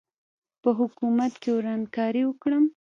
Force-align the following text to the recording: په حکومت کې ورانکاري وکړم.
په 0.61 0.69
حکومت 0.79 1.33
کې 1.41 1.49
ورانکاري 1.57 2.23
وکړم. 2.25 2.63